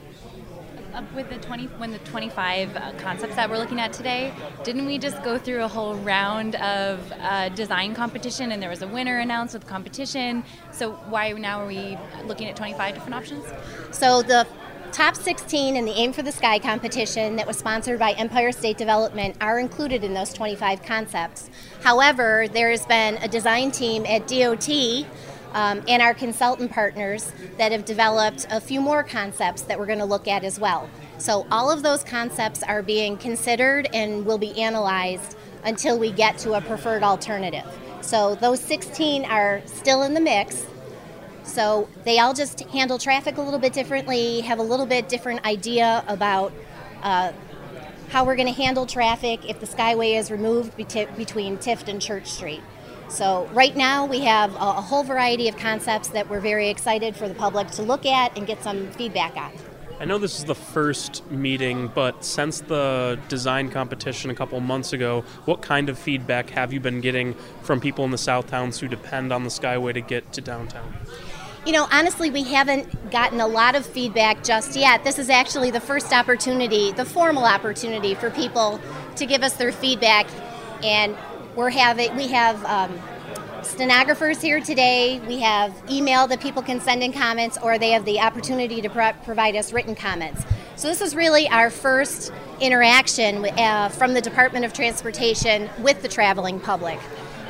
With 1.14 1.28
the 1.28 1.36
20 1.36 1.66
when 1.76 1.92
the 1.92 1.98
25 2.00 2.74
uh, 2.74 2.92
concepts 2.96 3.36
that 3.36 3.50
we're 3.50 3.58
looking 3.58 3.78
at 3.78 3.92
today 3.92 4.32
didn't 4.64 4.86
we 4.86 4.96
just 4.98 5.22
go 5.22 5.36
through 5.36 5.62
a 5.62 5.68
whole 5.68 5.94
round 5.96 6.54
of 6.56 7.12
uh, 7.20 7.50
design 7.50 7.94
competition 7.94 8.50
and 8.52 8.62
there 8.62 8.70
was 8.70 8.80
a 8.80 8.88
winner 8.88 9.18
announced 9.18 9.52
with 9.52 9.66
competition? 9.66 10.42
So 10.72 10.92
why 11.10 11.32
now 11.32 11.60
are 11.60 11.66
we 11.66 11.98
looking 12.24 12.48
at 12.48 12.56
25 12.56 12.94
different 12.94 13.14
options? 13.14 13.44
So 13.90 14.22
the 14.22 14.46
top 14.92 15.16
16 15.16 15.76
in 15.76 15.84
the 15.84 15.92
aim 15.92 16.14
for 16.14 16.22
the 16.22 16.32
sky 16.32 16.58
competition 16.58 17.36
that 17.36 17.46
was 17.46 17.58
sponsored 17.58 17.98
by 17.98 18.12
empire 18.12 18.50
state 18.50 18.78
development 18.78 19.36
are 19.42 19.58
included 19.58 20.02
in 20.02 20.14
those 20.14 20.32
25 20.32 20.82
concepts. 20.82 21.50
However 21.82 22.46
there 22.50 22.70
has 22.70 22.86
been 22.86 23.16
a 23.18 23.28
design 23.28 23.70
team 23.70 24.06
at 24.06 24.26
dot 24.26 24.60
um, 25.56 25.82
and 25.88 26.02
our 26.02 26.12
consultant 26.12 26.70
partners 26.70 27.32
that 27.56 27.72
have 27.72 27.86
developed 27.86 28.46
a 28.50 28.60
few 28.60 28.78
more 28.78 29.02
concepts 29.02 29.62
that 29.62 29.78
we're 29.78 29.86
going 29.86 29.98
to 29.98 30.04
look 30.04 30.28
at 30.28 30.44
as 30.44 30.60
well. 30.60 30.88
So, 31.16 31.46
all 31.50 31.70
of 31.70 31.82
those 31.82 32.04
concepts 32.04 32.62
are 32.62 32.82
being 32.82 33.16
considered 33.16 33.88
and 33.94 34.26
will 34.26 34.36
be 34.36 34.60
analyzed 34.60 35.34
until 35.64 35.98
we 35.98 36.12
get 36.12 36.36
to 36.38 36.52
a 36.52 36.60
preferred 36.60 37.02
alternative. 37.02 37.64
So, 38.02 38.34
those 38.34 38.60
16 38.60 39.24
are 39.24 39.62
still 39.64 40.02
in 40.02 40.12
the 40.12 40.20
mix. 40.20 40.66
So, 41.42 41.88
they 42.04 42.18
all 42.18 42.34
just 42.34 42.60
handle 42.60 42.98
traffic 42.98 43.38
a 43.38 43.40
little 43.40 43.58
bit 43.58 43.72
differently, 43.72 44.42
have 44.42 44.58
a 44.58 44.62
little 44.62 44.86
bit 44.86 45.08
different 45.08 45.44
idea 45.46 46.04
about. 46.06 46.52
Uh, 47.02 47.32
how 48.10 48.24
we're 48.24 48.36
going 48.36 48.46
to 48.46 48.54
handle 48.54 48.86
traffic 48.86 49.50
if 49.50 49.58
the 49.58 49.66
Skyway 49.66 50.16
is 50.16 50.30
removed 50.30 50.76
between 50.76 51.58
Tifft 51.58 51.88
and 51.88 52.00
Church 52.00 52.28
Street. 52.28 52.62
So, 53.08 53.48
right 53.52 53.76
now 53.76 54.04
we 54.04 54.20
have 54.20 54.52
a, 54.54 54.58
a, 54.58 54.82
whole 54.82 55.04
variety 55.04 55.48
of 55.48 55.56
concepts 55.56 56.08
that 56.08 56.28
we're 56.28 56.40
very 56.40 56.68
excited 56.68 57.14
for 57.14 57.28
the 57.28 57.34
public 57.34 57.70
to 57.72 57.82
look 57.82 58.04
at 58.04 58.36
and 58.36 58.46
get 58.46 58.62
some 58.62 58.90
feedback 58.92 59.36
on. 59.36 59.52
I 59.98 60.04
know 60.04 60.18
this 60.18 60.38
is 60.38 60.44
the 60.44 60.54
first 60.54 61.28
meeting, 61.30 61.88
but 61.94 62.22
since 62.22 62.60
the 62.60 63.18
design 63.28 63.70
competition 63.70 64.30
a 64.30 64.34
couple 64.34 64.60
months 64.60 64.92
ago, 64.92 65.24
what 65.46 65.62
kind 65.62 65.88
of 65.88 65.98
feedback 65.98 66.50
have 66.50 66.72
you 66.72 66.80
been 66.80 67.00
getting 67.00 67.34
from 67.62 67.80
people 67.80 68.04
in 68.04 68.10
the 68.10 68.18
South 68.18 68.48
Towns 68.48 68.78
who 68.78 68.88
depend 68.88 69.32
on 69.32 69.44
the 69.44 69.48
Skyway 69.48 69.94
to 69.94 70.02
get 70.02 70.32
to 70.34 70.42
downtown? 70.42 70.94
You 71.64 71.72
know, 71.72 71.88
honestly, 71.90 72.30
we 72.30 72.42
haven't 72.42 73.10
gotten 73.10 73.40
a 73.40 73.46
lot 73.46 73.74
of 73.74 73.86
feedback 73.86 74.44
just 74.44 74.76
yet. 74.76 75.02
This 75.02 75.18
is 75.18 75.30
actually 75.30 75.70
the 75.70 75.80
first 75.80 76.12
opportunity, 76.12 76.92
the 76.92 77.06
formal 77.06 77.44
opportunity 77.44 78.14
for 78.14 78.30
people 78.30 78.78
to 79.16 79.24
give 79.24 79.42
us 79.42 79.54
their 79.54 79.72
feedback, 79.72 80.26
and 80.84 81.16
we're 81.56 81.70
having 81.70 82.14
we 82.14 82.28
have 82.28 82.62
um, 82.66 83.00
stenographers 83.62 84.40
here 84.40 84.60
today. 84.60 85.20
We 85.26 85.40
have 85.40 85.74
email 85.90 86.26
that 86.28 86.40
people 86.40 86.62
can 86.62 86.80
send 86.80 87.02
in 87.02 87.12
comments, 87.12 87.58
or 87.60 87.78
they 87.78 87.90
have 87.90 88.04
the 88.04 88.20
opportunity 88.20 88.80
to 88.82 88.90
pro- 88.90 89.14
provide 89.24 89.56
us 89.56 89.72
written 89.72 89.94
comments. 89.94 90.44
So 90.76 90.88
this 90.88 91.00
is 91.00 91.16
really 91.16 91.48
our 91.48 91.70
first 91.70 92.30
interaction 92.60 93.46
uh, 93.58 93.88
from 93.88 94.12
the 94.12 94.20
Department 94.20 94.66
of 94.66 94.74
Transportation 94.74 95.70
with 95.78 96.02
the 96.02 96.08
traveling 96.08 96.60
public. 96.60 97.00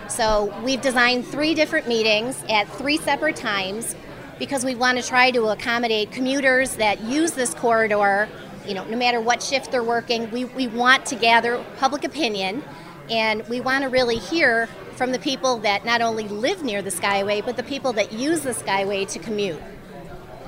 So 0.09 0.55
we've 0.63 0.81
designed 0.81 1.27
three 1.27 1.53
different 1.53 1.89
meetings 1.89 2.43
at 2.49 2.69
three 2.69 2.99
separate 2.99 3.35
times 3.35 3.97
because 4.39 4.65
we 4.65 4.77
want 4.77 4.99
to 4.99 5.07
try 5.07 5.33
to 5.33 5.47
accommodate 5.47 6.13
commuters 6.13 6.77
that 6.77 7.03
use 7.03 7.33
this 7.33 7.53
corridor. 7.55 8.29
You 8.65 8.75
know, 8.75 8.85
no 8.85 8.97
matter 8.97 9.21
what 9.21 9.43
shift 9.43 9.73
they're 9.73 9.83
working, 9.83 10.31
we, 10.31 10.45
we 10.45 10.69
want 10.69 11.05
to 11.07 11.17
gather 11.17 11.65
public 11.79 12.05
opinion 12.05 12.63
and 13.11 13.47
we 13.49 13.61
want 13.61 13.83
to 13.85 13.89
really 13.89 14.19
hear 14.19 14.69
from 14.97 15.13
the 15.13 15.19
people 15.19 15.59
that 15.59 15.85
not 15.85 16.01
only 16.01 16.29
live 16.29 16.63
near 16.63 16.83
the 16.83 16.91
Skyway, 16.91 17.45
but 17.45 17.57
the 17.57 17.63
people 17.63 17.93
that 17.95 18.13
use 18.13 18.41
the 18.41 18.53
Skyway 18.53 19.09
to 19.11 19.19
commute. 19.19 19.61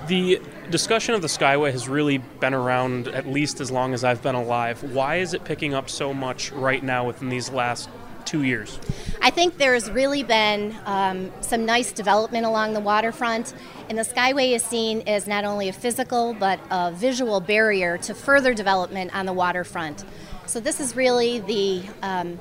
The 0.07 0.41
discussion 0.71 1.15
of 1.15 1.23
the 1.23 1.29
Skyway 1.29 1.71
has 1.71 1.89
really 1.89 2.19
been 2.19 2.55
around 2.55 3.09
at 3.09 3.27
least 3.27 3.61
as 3.61 3.71
long 3.71 3.93
as 3.93 4.05
I've 4.05 4.23
been 4.23 4.35
alive. 4.35 4.83
Why 4.83 5.17
is 5.17 5.35
it 5.35 5.45
picking 5.45 5.75
up 5.75 5.91
so 5.91 6.15
much 6.15 6.51
right 6.53 6.83
now 6.83 7.07
within 7.07 7.29
these 7.29 7.51
last 7.51 7.91
two 8.25 8.43
years? 8.43 8.79
I 9.21 9.31
think 9.31 9.57
there's 9.59 9.91
really 9.91 10.23
been 10.23 10.77
um, 10.85 11.33
some 11.41 11.65
nice 11.65 11.93
development 11.93 12.47
along 12.47 12.75
the 12.75 12.81
waterfront, 12.81 13.55
and 13.89 13.99
the 13.99 14.03
Skyway 14.03 14.55
is 14.55 14.63
seen 14.63 15.03
as 15.07 15.27
not 15.27 15.45
only 15.45 15.69
a 15.69 15.73
physical 15.73 16.35
but 16.35 16.61
a 16.71 16.93
visual 16.93 17.41
barrier 17.41 17.99
to 17.99 18.15
further 18.15 18.55
development 18.55 19.15
on 19.15 19.27
the 19.27 19.33
waterfront. 19.33 20.05
So, 20.49 20.61
this 20.61 20.81
is 20.81 20.97
really 20.97 21.41
the 21.41 21.83
um, 22.01 22.41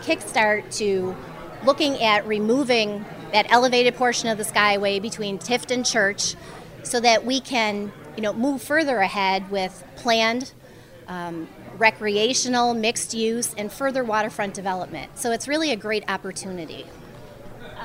kickstart 0.00 0.76
to 0.78 1.14
looking 1.64 2.02
at 2.02 2.26
removing 2.26 3.04
that 3.32 3.46
elevated 3.48 3.94
portion 3.94 4.28
of 4.28 4.38
the 4.38 4.44
skyway 4.44 5.00
between 5.00 5.38
Tifft 5.38 5.70
and 5.70 5.86
Church 5.86 6.34
so 6.82 6.98
that 6.98 7.24
we 7.24 7.38
can 7.38 7.92
you 8.16 8.22
know, 8.24 8.32
move 8.32 8.60
further 8.60 8.98
ahead 8.98 9.52
with 9.52 9.84
planned 9.94 10.52
um, 11.06 11.48
recreational, 11.78 12.74
mixed 12.74 13.14
use, 13.14 13.54
and 13.56 13.72
further 13.72 14.02
waterfront 14.02 14.54
development. 14.54 15.16
So 15.16 15.30
it's 15.30 15.46
really 15.46 15.70
a 15.70 15.76
great 15.76 16.02
opportunity. 16.10 16.86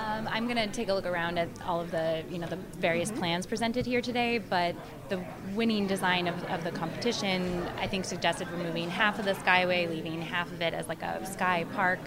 Um, 0.09 0.27
I'm 0.31 0.45
going 0.45 0.57
to 0.57 0.67
take 0.67 0.89
a 0.89 0.93
look 0.93 1.05
around 1.05 1.37
at 1.37 1.49
all 1.67 1.81
of 1.81 1.91
the, 1.91 2.23
you 2.31 2.39
know, 2.39 2.47
the 2.47 2.55
various 2.79 3.11
mm-hmm. 3.11 3.19
plans 3.19 3.45
presented 3.45 3.85
here 3.85 4.01
today, 4.01 4.39
but 4.39 4.75
the 5.07 5.23
winning 5.53 5.85
design 5.85 6.27
of, 6.27 6.43
of 6.45 6.63
the 6.63 6.71
competition, 6.71 7.67
I 7.77 7.85
think, 7.85 8.05
suggested 8.05 8.49
removing 8.49 8.89
half 8.89 9.19
of 9.19 9.25
the 9.25 9.33
skyway, 9.33 9.87
leaving 9.87 10.19
half 10.19 10.51
of 10.51 10.61
it 10.61 10.73
as 10.73 10.87
like 10.87 11.03
a 11.03 11.23
sky 11.27 11.65
park. 11.73 11.99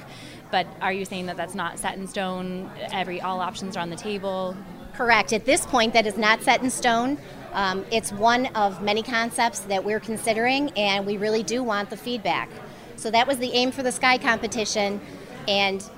But 0.51 0.67
are 0.81 0.93
you 0.93 1.05
saying 1.05 1.27
that 1.27 1.37
that's 1.37 1.55
not 1.55 1.79
set 1.79 1.97
in 1.97 2.09
stone? 2.09 2.71
Every 2.93 3.21
all 3.21 3.41
options 3.41 3.77
are 3.77 3.81
on 3.81 3.91
the 3.91 3.97
table. 3.97 4.57
Correct. 4.95 5.33
At 5.33 5.45
this 5.45 5.65
point, 5.65 5.93
that 5.93 6.07
is 6.07 6.19
not 6.19 6.43
set 6.43 6.61
in 6.61 6.71
stone. 6.71 7.19
Um, 7.53 7.85
it's 7.93 8.13
one 8.13 8.47
of 8.57 8.83
many 8.83 9.05
concepts 9.05 9.61
that 9.61 9.85
we're 9.85 10.01
considering, 10.01 10.71
and 10.71 11.07
we 11.07 11.19
really 11.19 11.45
do 11.45 11.63
want 11.63 11.89
the 11.89 11.97
feedback. 11.97 12.51
So 12.97 13.13
that 13.13 13.29
was 13.29 13.39
the 13.39 13.53
aim 13.53 13.71
for 13.71 13.85
the 13.85 13.93
Sky 13.93 14.19
competition, 14.19 15.01
and 15.47 15.89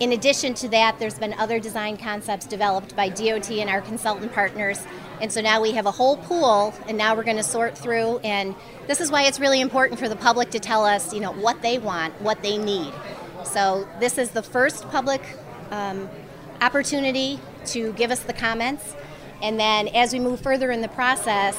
in 0.00 0.12
addition 0.12 0.54
to 0.54 0.68
that, 0.70 0.98
there's 0.98 1.18
been 1.18 1.34
other 1.34 1.60
design 1.60 1.96
concepts 1.96 2.46
developed 2.46 2.96
by 2.96 3.08
DOT 3.08 3.50
and 3.50 3.70
our 3.70 3.80
consultant 3.80 4.32
partners. 4.32 4.84
And 5.20 5.32
so 5.32 5.40
now 5.40 5.60
we 5.62 5.72
have 5.72 5.86
a 5.86 5.92
whole 5.92 6.16
pool, 6.16 6.74
and 6.88 6.98
now 6.98 7.14
we're 7.14 7.22
going 7.22 7.36
to 7.36 7.44
sort 7.44 7.78
through. 7.78 8.18
And 8.18 8.54
this 8.88 9.00
is 9.00 9.10
why 9.10 9.22
it's 9.22 9.38
really 9.38 9.60
important 9.60 10.00
for 10.00 10.08
the 10.08 10.16
public 10.16 10.50
to 10.50 10.58
tell 10.58 10.84
us, 10.84 11.14
you 11.14 11.20
know, 11.20 11.32
what 11.32 11.62
they 11.62 11.78
want, 11.78 12.20
what 12.20 12.42
they 12.42 12.58
need. 12.58 12.92
So 13.44 13.88
this 14.00 14.18
is 14.18 14.30
the 14.30 14.42
first 14.42 14.88
public 14.88 15.22
um, 15.70 16.08
opportunity 16.60 17.38
to 17.66 17.92
give 17.92 18.10
us 18.10 18.20
the 18.20 18.32
comments. 18.32 18.94
And 19.42 19.60
then 19.60 19.88
as 19.88 20.12
we 20.12 20.18
move 20.18 20.40
further 20.40 20.72
in 20.72 20.80
the 20.80 20.88
process, 20.88 21.56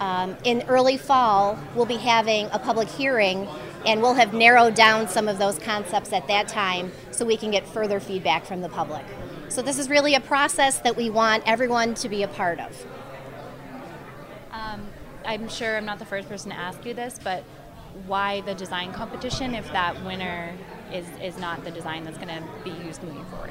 um, 0.00 0.36
in 0.44 0.62
early 0.68 0.96
fall, 0.96 1.58
we'll 1.74 1.86
be 1.86 1.96
having 1.96 2.46
a 2.52 2.58
public 2.58 2.88
hearing 2.88 3.48
and 3.84 4.00
we'll 4.00 4.14
have 4.14 4.32
narrowed 4.32 4.74
down 4.74 5.08
some 5.08 5.28
of 5.28 5.38
those 5.38 5.58
concepts 5.58 6.12
at 6.12 6.26
that 6.28 6.48
time 6.48 6.92
so 7.18 7.24
we 7.24 7.36
can 7.36 7.50
get 7.50 7.66
further 7.66 7.98
feedback 7.98 8.46
from 8.46 8.60
the 8.60 8.68
public. 8.68 9.04
So 9.48 9.60
this 9.60 9.78
is 9.78 9.90
really 9.90 10.14
a 10.14 10.20
process 10.20 10.78
that 10.78 10.96
we 10.96 11.10
want 11.10 11.42
everyone 11.46 11.94
to 11.94 12.08
be 12.08 12.22
a 12.22 12.28
part 12.28 12.60
of. 12.60 12.86
Um, 14.52 14.86
I'm 15.24 15.48
sure 15.48 15.76
I'm 15.76 15.84
not 15.84 15.98
the 15.98 16.04
first 16.04 16.28
person 16.28 16.52
to 16.52 16.56
ask 16.56 16.86
you 16.86 16.94
this, 16.94 17.18
but 17.22 17.42
why 18.06 18.42
the 18.42 18.54
design 18.54 18.92
competition 18.92 19.56
if 19.56 19.66
that 19.72 20.04
winner 20.04 20.54
is, 20.92 21.06
is 21.20 21.36
not 21.38 21.64
the 21.64 21.72
design 21.72 22.04
that's 22.04 22.18
going 22.18 22.28
to 22.28 22.44
be 22.62 22.70
used 22.86 23.02
moving 23.02 23.24
forward? 23.24 23.50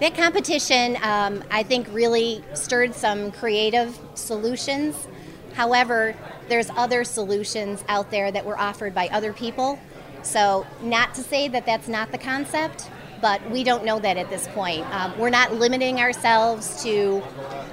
That 0.00 0.14
competition, 0.14 0.98
um, 1.02 1.42
I 1.50 1.62
think, 1.62 1.86
really 1.90 2.44
stirred 2.52 2.94
some 2.94 3.32
creative 3.32 3.98
solutions. 4.14 5.08
However, 5.54 6.14
there's 6.48 6.68
other 6.70 7.04
solutions 7.04 7.82
out 7.88 8.10
there 8.10 8.30
that 8.30 8.44
were 8.44 8.58
offered 8.58 8.94
by 8.94 9.08
other 9.08 9.32
people. 9.32 9.78
So, 10.22 10.66
not 10.82 11.14
to 11.14 11.22
say 11.22 11.48
that 11.48 11.66
that's 11.66 11.88
not 11.88 12.12
the 12.12 12.18
concept, 12.18 12.90
but 13.20 13.48
we 13.50 13.62
don't 13.64 13.84
know 13.84 14.00
that 14.00 14.16
at 14.16 14.28
this 14.28 14.48
point. 14.48 14.84
Um, 14.94 15.16
we're 15.18 15.30
not 15.30 15.54
limiting 15.54 16.00
ourselves 16.00 16.82
to 16.82 17.22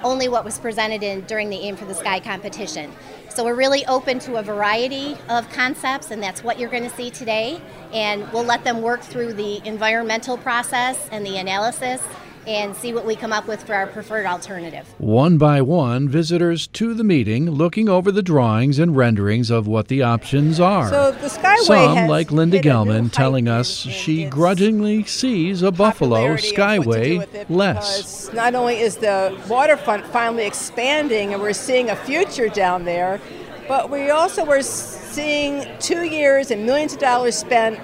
only 0.03 0.29
what 0.29 0.45
was 0.45 0.59
presented 0.59 1.03
in 1.03 1.21
during 1.21 1.49
the 1.49 1.57
Aim 1.57 1.75
for 1.75 1.85
the 1.85 1.95
Sky 1.95 2.19
competition. 2.19 2.91
So 3.29 3.43
we're 3.43 3.55
really 3.55 3.85
open 3.87 4.19
to 4.19 4.35
a 4.37 4.43
variety 4.43 5.17
of 5.27 5.49
concepts, 5.51 6.11
and 6.11 6.21
that's 6.21 6.43
what 6.43 6.59
you're 6.59 6.69
going 6.69 6.83
to 6.83 6.95
see 6.95 7.09
today. 7.09 7.61
And 7.91 8.31
we'll 8.31 8.43
let 8.43 8.63
them 8.63 8.81
work 8.81 9.01
through 9.01 9.33
the 9.33 9.65
environmental 9.67 10.37
process 10.37 11.09
and 11.11 11.25
the 11.25 11.37
analysis 11.37 12.01
and 12.49 12.75
see 12.75 12.93
what 12.93 13.05
we 13.05 13.15
come 13.15 13.31
up 13.31 13.47
with 13.47 13.63
for 13.63 13.75
our 13.75 13.85
preferred 13.85 14.25
alternative. 14.25 14.91
One 14.97 15.37
by 15.37 15.61
one, 15.61 16.09
visitors 16.09 16.65
to 16.69 16.95
the 16.95 17.03
meeting 17.03 17.47
looking 17.51 17.87
over 17.87 18.11
the 18.11 18.23
drawings 18.23 18.79
and 18.79 18.97
renderings 18.97 19.51
of 19.51 19.67
what 19.67 19.87
the 19.87 20.01
options 20.01 20.59
are. 20.59 20.89
So 20.89 21.11
the 21.11 21.27
Skyway 21.27 21.59
Some, 21.59 22.07
like 22.07 22.31
Linda 22.31 22.59
Gelman, 22.59 23.11
telling 23.11 23.47
us 23.47 23.69
she 23.69 24.25
grudgingly 24.25 25.03
sees 25.03 25.61
a 25.61 25.71
Buffalo 25.71 26.37
Skyway 26.37 27.47
less. 27.51 28.33
Not 28.33 28.55
only 28.55 28.79
is 28.79 28.95
the 28.97 29.39
waterfront 29.47 30.07
finally 30.07 30.47
expanding 30.47 31.33
and 31.33 31.41
we're 31.43 31.53
seeing 31.53 31.91
a 31.91 31.95
future 31.95 32.49
down 32.49 32.83
there, 32.83 33.21
but 33.67 33.91
we 33.91 34.09
also 34.09 34.43
were 34.43 34.63
seeing 34.63 35.67
two 35.79 36.01
years 36.01 36.49
and 36.49 36.65
millions 36.65 36.93
of 36.93 36.99
dollars 36.99 37.35
spent 37.35 37.79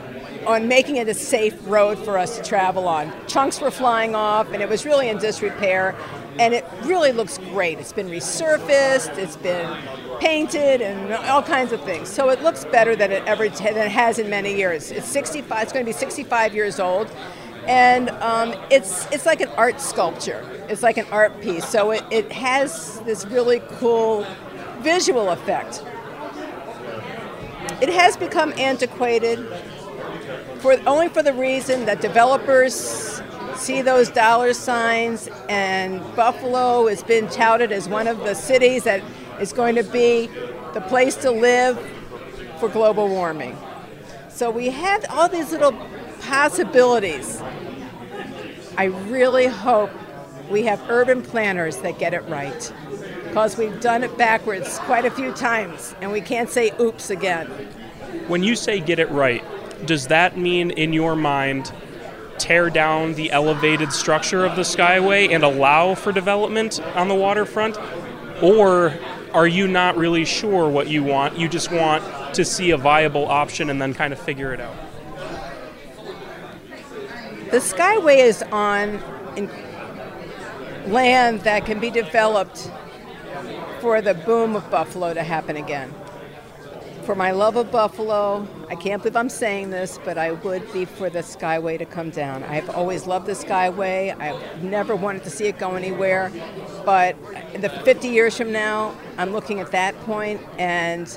on 0.48 0.68
making 0.68 0.98
it 0.98 1.08
a 1.08 1.14
safe 1.14 1.56
road 1.68 1.98
for 1.98 2.18
us 2.18 2.38
to 2.38 2.44
travel 2.44 2.88
on. 2.88 3.12
Chunks 3.28 3.60
were 3.60 3.72
flying 3.72 4.16
off, 4.16 4.52
and 4.52 4.62
it 4.62 4.70
was 4.70 4.86
really 4.86 5.10
in 5.10 5.18
disrepair. 5.18 5.96
And 6.38 6.54
it 6.54 6.66
really 6.84 7.12
looks 7.12 7.38
great. 7.38 7.80
It's 7.80 7.94
been 7.94 8.10
resurfaced, 8.10 9.18
it's 9.18 9.38
been 9.38 9.78
painted, 10.20 10.82
and 10.82 11.14
all 11.14 11.42
kinds 11.42 11.72
of 11.72 11.82
things. 11.84 12.10
So 12.10 12.30
it 12.30 12.42
looks 12.44 12.66
better 12.66 12.96
than 12.96 13.12
it 13.12 13.24
ever 13.26 13.48
than 13.48 13.78
it 13.78 13.92
has 13.92 14.20
in 14.20 14.30
many 14.30 14.56
years. 14.56 14.92
It's 14.92 15.08
65. 15.08 15.64
It's 15.64 15.72
going 15.72 15.86
to 15.86 15.90
be 15.90 15.98
65 15.98 16.54
years 16.54 16.80
old, 16.80 17.10
and 17.68 18.10
um, 18.10 18.54
it's 18.70 19.06
it's 19.14 19.26
like 19.26 19.40
an 19.40 19.50
art 19.56 19.80
sculpture. 19.80 20.46
It's 20.68 20.84
like 20.84 20.98
an 20.98 21.08
art 21.10 21.40
piece. 21.42 21.66
So 21.68 21.92
it, 21.92 22.04
it 22.12 22.32
has 22.34 23.00
this 23.02 23.26
really 23.28 23.62
cool 23.80 24.26
visual 24.80 25.30
effect. 25.30 25.84
It 27.82 27.90
has 27.90 28.18
become 28.18 28.54
antiquated 28.58 29.40
for 30.66 30.76
only 30.88 31.08
for 31.10 31.22
the 31.22 31.32
reason 31.32 31.86
that 31.86 32.02
developers 32.02 33.22
see 33.56 33.84
those 33.84 34.10
dollar 34.10 34.52
signs 34.52 35.30
and 35.48 36.00
Buffalo 36.16 36.88
has 36.88 37.04
been 37.04 37.28
touted 37.28 37.72
as 37.72 37.88
one 37.88 38.08
of 38.08 38.18
the 38.22 38.34
cities 38.34 38.84
that 38.84 39.04
is 39.40 39.54
going 39.54 39.76
to 39.76 39.84
be 39.84 40.26
the 40.74 40.82
place 40.88 41.16
to 41.18 41.30
live 41.30 41.78
for 42.60 42.68
global 42.68 43.08
warming. 43.08 43.56
So 44.30 44.50
we 44.50 44.70
have 44.70 45.06
all 45.12 45.30
these 45.30 45.52
little 45.52 45.72
possibilities. 46.22 47.44
I 48.76 48.86
really 48.86 49.46
hope 49.46 49.92
we 50.50 50.64
have 50.64 50.82
urban 50.90 51.22
planners 51.22 51.78
that 51.82 52.00
get 52.00 52.16
it 52.16 52.28
right 52.28 52.74
because 53.26 53.56
we've 53.56 53.80
done 53.82 54.04
it 54.04 54.18
backwards 54.18 54.80
quite 54.80 55.06
a 55.06 55.12
few 55.12 55.32
times 55.32 55.94
and 56.02 56.12
we 56.12 56.22
can't 56.22 56.50
say 56.50 56.72
oops 56.80 57.12
again. 57.12 57.46
When 58.28 58.42
you 58.42 58.56
say 58.56 58.80
get 58.80 58.98
it 58.98 59.12
right, 59.12 59.44
does 59.86 60.08
that 60.08 60.38
mean 60.38 60.72
in 60.72 60.94
your 60.94 61.16
mind 61.16 61.72
tear 62.38 62.70
down 62.70 63.14
the 63.14 63.32
elevated 63.32 63.92
structure 63.92 64.46
of 64.46 64.56
the 64.56 64.62
skyway 64.62 65.30
and 65.34 65.44
allow 65.44 65.96
for 65.96 66.12
development 66.12 66.80
on 66.96 67.08
the 67.08 67.16
waterfront 67.16 67.78
or 68.42 68.94
are 69.36 69.48
you 69.48 69.68
not 69.68 69.98
really 69.98 70.24
sure 70.24 70.70
what 70.70 70.88
you 70.88 71.04
want? 71.04 71.38
You 71.38 71.50
just 71.50 71.70
want 71.70 72.36
to 72.36 72.46
see 72.46 72.72
a 72.72 72.78
viable 72.78 73.26
option 73.26 73.70
and 73.70 73.82
then 73.82 73.94
kind 73.94 74.14
of 74.14 74.20
figure 74.20 74.54
it 74.54 74.62
out? 74.62 74.76
The 77.52 77.58
Skyway 77.58 78.18
is 78.18 78.42
on 78.44 79.02
land 80.88 81.42
that 81.42 81.66
can 81.66 81.80
be 81.80 81.90
developed 81.90 82.72
for 83.82 84.02
the 84.02 84.14
boom 84.14 84.56
of 84.56 84.70
Buffalo 84.72 85.14
to 85.14 85.24
happen 85.24 85.58
again. 85.58 85.94
For 87.06 87.14
my 87.14 87.30
love 87.30 87.56
of 87.56 87.72
Buffalo, 87.72 88.48
I 88.68 88.74
can't 88.74 89.00
believe 89.00 89.16
I'm 89.16 89.30
saying 89.30 89.70
this, 89.70 90.00
but 90.04 90.18
I 90.18 90.32
would 90.32 90.74
be 90.74 90.86
for 90.86 91.08
the 91.08 91.20
Skyway 91.20 91.78
to 91.78 91.86
come 91.86 92.10
down. 92.10 92.44
I've 92.44 92.68
always 92.72 93.06
loved 93.06 93.28
the 93.28 93.34
Skyway. 93.34 94.20
I've 94.20 94.64
never 94.64 94.96
wanted 94.96 95.24
to 95.26 95.30
see 95.30 95.46
it 95.46 95.60
go 95.60 95.76
anywhere. 95.76 96.32
But 96.84 97.16
in 97.54 97.62
the 97.62 97.70
50 97.70 98.08
years 98.08 98.36
from 98.36 98.52
now, 98.52 98.98
I'm 99.20 99.34
looking 99.34 99.60
at 99.60 99.72
that 99.72 99.96
point, 100.02 100.42
and 100.58 101.08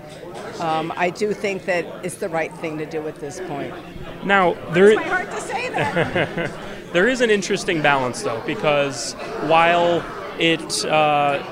um, 0.61 0.93
I 0.95 1.09
do 1.09 1.33
think 1.33 1.65
that 1.65 1.87
it's 2.05 2.17
the 2.17 2.29
right 2.29 2.55
thing 2.57 2.77
to 2.77 2.85
do 2.85 3.09
at 3.09 3.17
this 3.17 3.41
point. 3.41 3.73
Now, 4.27 4.53
there. 4.75 4.91
It's 4.91 4.97
my 4.97 5.05
heart 5.05 5.31
to 5.31 5.41
say 5.41 5.71
that. 5.71 6.53
there 6.93 7.09
is 7.09 7.23
an 7.23 7.31
interesting 7.31 7.81
balance, 7.81 8.21
though, 8.21 8.43
because 8.45 9.15
while 9.47 10.05
it. 10.39 10.85
Uh, 10.85 11.43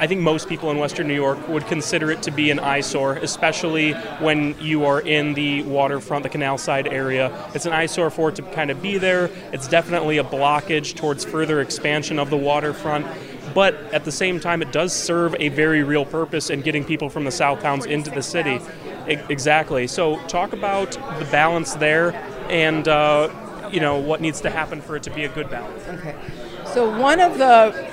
I 0.00 0.06
think 0.06 0.22
most 0.22 0.48
people 0.48 0.70
in 0.70 0.78
Western 0.78 1.06
New 1.06 1.14
York 1.14 1.46
would 1.46 1.66
consider 1.66 2.10
it 2.10 2.22
to 2.22 2.30
be 2.30 2.50
an 2.50 2.58
eyesore, 2.58 3.16
especially 3.16 3.92
when 3.92 4.58
you 4.58 4.86
are 4.86 5.00
in 5.02 5.34
the 5.34 5.62
waterfront, 5.64 6.22
the 6.22 6.30
canal 6.30 6.56
side 6.56 6.86
area. 6.86 7.30
It's 7.54 7.66
an 7.66 7.74
eyesore 7.74 8.08
for 8.08 8.30
it 8.30 8.36
to 8.36 8.42
kind 8.42 8.70
of 8.70 8.80
be 8.80 8.96
there. 8.96 9.28
It's 9.52 9.68
definitely 9.68 10.16
a 10.16 10.24
blockage 10.24 10.96
towards 10.96 11.26
further 11.26 11.60
expansion 11.60 12.18
of 12.18 12.30
the 12.30 12.38
waterfront. 12.38 13.06
But 13.54 13.74
at 13.92 14.06
the 14.06 14.12
same 14.12 14.40
time, 14.40 14.62
it 14.62 14.72
does 14.72 14.94
serve 14.94 15.36
a 15.38 15.50
very 15.50 15.82
real 15.82 16.06
purpose 16.06 16.48
in 16.48 16.62
getting 16.62 16.82
people 16.82 17.10
from 17.10 17.24
the 17.24 17.32
south 17.32 17.60
towns 17.60 17.84
into 17.84 18.10
the 18.10 18.22
city. 18.22 18.58
exactly. 19.06 19.86
So, 19.86 20.18
talk 20.28 20.54
about 20.54 20.92
the 21.18 21.28
balance 21.30 21.74
there 21.74 22.14
and 22.48 22.88
uh, 22.88 23.28
you 23.70 23.80
know 23.80 23.98
what 23.98 24.20
needs 24.20 24.40
to 24.40 24.50
happen 24.50 24.80
for 24.80 24.96
it 24.96 25.02
to 25.04 25.10
be 25.10 25.24
a 25.24 25.28
good 25.28 25.50
balance. 25.50 25.86
Okay. 25.88 26.16
So 26.72 26.96
one 26.98 27.18
of 27.18 27.36
the 27.36 27.90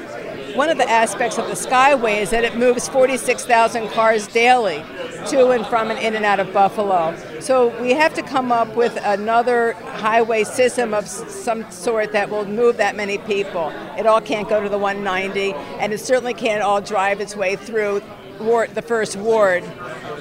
one 0.58 0.72
of 0.72 0.80
the 0.80 0.90
aspects 0.90 1.38
of 1.38 1.46
the 1.46 1.54
Skyway 1.54 2.20
is 2.20 2.32
that 2.32 2.44
it 2.44 2.58
moves 2.58 2.88
46,000 2.88 3.90
cars 3.90 4.26
daily 4.26 4.84
to 5.28 5.50
and 5.52 5.64
from 5.68 5.92
and 5.92 6.00
in 6.00 6.16
and 6.16 6.26
out 6.26 6.40
of 6.40 6.52
Buffalo. 6.52 7.16
So 7.40 7.80
we 7.80 7.92
have 7.94 8.16
to 8.16 8.24
come 8.24 8.52
up 8.52 8.76
with 8.76 8.98
another 9.04 9.74
highway 9.74 10.44
system 10.44 10.96
of 10.96 11.08
some 11.08 11.70
sort 11.70 12.12
that 12.14 12.32
will 12.32 12.46
move 12.46 12.78
that 12.78 12.96
many 12.96 13.20
people. 13.20 13.70
It 14.00 14.08
all 14.08 14.20
can't 14.20 14.50
go 14.50 14.60
to 14.60 14.68
the 14.68 14.80
190, 14.80 15.54
and 15.80 15.94
it 15.94 16.00
certainly 16.00 16.34
can't 16.34 16.64
all 16.64 16.82
drive 16.82 17.22
its 17.22 17.36
way 17.36 17.56
through 17.56 18.02
ward, 18.40 18.74
the 18.74 18.82
first 18.82 19.16
ward 19.16 19.64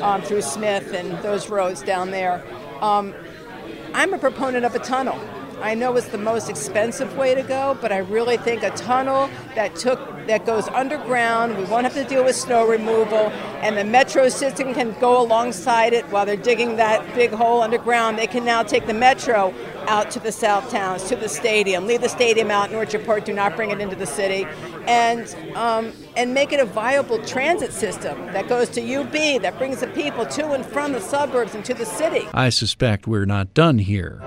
um, 0.02 0.20
through 0.20 0.42
Smith 0.42 0.92
and 0.92 1.12
those 1.22 1.48
roads 1.48 1.80
down 1.80 2.10
there. 2.10 2.44
Um, 2.82 3.14
I'm 3.94 4.12
a 4.12 4.18
proponent 4.18 4.66
of 4.66 4.74
a 4.74 4.80
tunnel. 4.80 5.18
I 5.60 5.74
know 5.74 5.96
it's 5.96 6.08
the 6.08 6.18
most 6.18 6.50
expensive 6.50 7.16
way 7.16 7.34
to 7.34 7.42
go, 7.42 7.78
but 7.80 7.90
I 7.90 7.98
really 7.98 8.36
think 8.36 8.62
a 8.62 8.70
tunnel 8.70 9.30
that 9.54 9.74
took 9.74 9.98
that 10.26 10.44
goes 10.44 10.66
underground, 10.68 11.56
we 11.56 11.64
won't 11.64 11.84
have 11.84 11.94
to 11.94 12.04
deal 12.04 12.24
with 12.24 12.34
snow 12.34 12.66
removal, 12.66 13.30
and 13.62 13.76
the 13.76 13.84
metro 13.84 14.28
system 14.28 14.74
can 14.74 14.92
go 14.98 15.20
alongside 15.20 15.92
it 15.92 16.04
while 16.06 16.26
they're 16.26 16.36
digging 16.36 16.76
that 16.76 17.14
big 17.14 17.30
hole 17.30 17.62
underground. 17.62 18.18
They 18.18 18.26
can 18.26 18.44
now 18.44 18.64
take 18.64 18.86
the 18.86 18.94
metro 18.94 19.54
out 19.86 20.10
to 20.10 20.20
the 20.20 20.32
south 20.32 20.68
towns, 20.70 21.04
to 21.04 21.16
the 21.16 21.28
stadium, 21.28 21.86
leave 21.86 22.00
the 22.00 22.08
stadium 22.08 22.50
out 22.50 22.70
in 22.70 22.76
Orchard 22.76 23.06
Park, 23.06 23.24
do 23.24 23.32
not 23.32 23.54
bring 23.54 23.70
it 23.70 23.80
into 23.80 23.94
the 23.94 24.06
city, 24.06 24.46
and 24.86 25.34
um, 25.54 25.92
and 26.16 26.34
make 26.34 26.52
it 26.52 26.60
a 26.60 26.66
viable 26.66 27.22
transit 27.24 27.72
system 27.72 28.26
that 28.26 28.48
goes 28.48 28.68
to 28.70 28.94
UB, 28.94 29.40
that 29.42 29.56
brings 29.58 29.80
the 29.80 29.86
people 29.88 30.26
to 30.26 30.52
and 30.52 30.66
from 30.66 30.92
the 30.92 31.00
suburbs 31.00 31.54
and 31.54 31.64
to 31.64 31.74
the 31.74 31.86
city. 31.86 32.26
I 32.34 32.48
suspect 32.48 33.06
we're 33.06 33.26
not 33.26 33.54
done 33.54 33.78
here. 33.78 34.20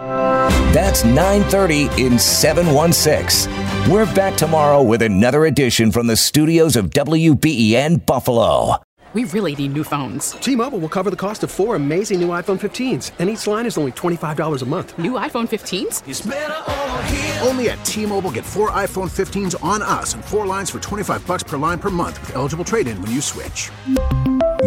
That's 0.74 1.04
9:30 1.04 1.90
in 1.98 2.20
716. 2.20 3.52
We're 3.92 4.14
back 4.14 4.36
tomorrow 4.38 4.84
with 4.84 5.02
another 5.02 5.46
edition 5.46 5.92
from 5.92 6.08
the 6.08 6.16
studios 6.16 6.76
of 6.76 6.92
WBEN 6.92 8.06
Buffalo. 8.06 8.76
We 9.14 9.24
really 9.24 9.56
need 9.56 9.74
new 9.74 9.84
phones. 9.84 10.34
T-Mobile 10.34 10.78
will 10.78 10.90
cover 10.90 11.10
the 11.10 11.16
cost 11.16 11.44
of 11.44 11.50
four 11.50 11.76
amazing 11.76 12.20
new 12.20 12.28
iPhone 12.28 12.60
15s, 12.60 13.12
and 13.18 13.28
each 13.28 13.48
line 13.48 13.66
is 13.66 13.76
only 13.76 13.92
$25 13.92 14.62
a 14.62 14.66
month. 14.66 15.00
New 15.00 15.14
iPhone 15.14 15.48
15s? 15.50 16.04
Only 17.48 17.70
at 17.72 17.84
T-Mobile 17.84 18.30
get 18.30 18.46
four 18.46 18.70
iPhone 18.70 19.10
15s 19.10 19.56
on 19.64 19.82
us 19.82 20.14
and 20.14 20.24
four 20.24 20.46
lines 20.46 20.70
for 20.70 20.80
25 20.80 21.26
bucks 21.26 21.42
per 21.42 21.58
line 21.58 21.80
per 21.80 21.90
month 21.90 22.22
with 22.22 22.36
eligible 22.36 22.64
trade-in 22.64 23.02
when 23.02 23.10
you 23.10 23.20
switch. 23.20 23.72